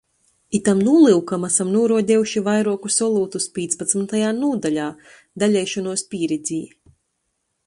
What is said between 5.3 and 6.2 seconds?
Daleišonuos